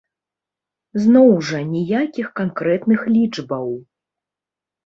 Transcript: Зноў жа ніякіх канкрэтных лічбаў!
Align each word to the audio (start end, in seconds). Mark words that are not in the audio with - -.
Зноў 1.03 1.29
жа 1.49 1.59
ніякіх 1.73 2.27
канкрэтных 2.39 2.99
лічбаў! 3.17 3.69